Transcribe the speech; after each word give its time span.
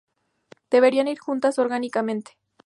Deberían 0.71 1.07
ir 1.07 1.19
juntas 1.19 1.59
orgánicamente. 1.59 2.31